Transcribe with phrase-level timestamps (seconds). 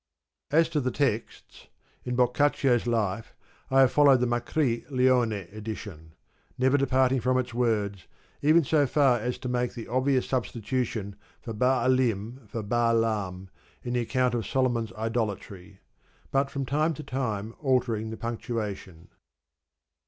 [0.59, 1.67] —As to the texts,
[2.05, 3.35] in Boc caccio's Life
[3.69, 6.15] I have followed the Macri Leone edition;
[6.57, 8.07] never departing from its words,
[8.41, 13.51] even so far as to make the obvious substitution of Baalim for Balaam
[13.83, 15.81] in the account of Solomon's idolatry;
[16.31, 19.09] but from time to time altering the punctuation.